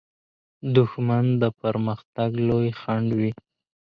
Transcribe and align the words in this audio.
دښمن 0.75 1.25
د 1.41 1.43
پرمختګ 1.61 2.29
لوی 2.47 2.69
خنډ 2.79 3.09
وي 3.19 3.31